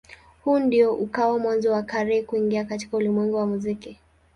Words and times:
Na 0.07 0.15
huu 0.43 0.59
ndio 0.59 0.93
ukawa 0.93 1.39
mwanzo 1.39 1.71
wa 1.71 1.83
Carey 1.83 2.23
kuingia 2.23 2.65
katika 2.65 2.97
ulimwengu 2.97 3.35
wa 3.35 3.45
muziki. 3.45 3.99